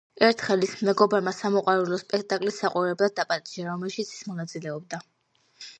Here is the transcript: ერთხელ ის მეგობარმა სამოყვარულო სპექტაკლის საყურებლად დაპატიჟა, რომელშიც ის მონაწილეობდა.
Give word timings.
ერთხელ 0.27 0.63
ის 0.67 0.71
მეგობარმა 0.87 1.33
სამოყვარულო 1.39 1.99
სპექტაკლის 2.03 2.59
საყურებლად 2.63 3.17
დაპატიჟა, 3.21 3.69
რომელშიც 3.71 4.17
ის 4.19 4.27
მონაწილეობდა. 4.33 5.07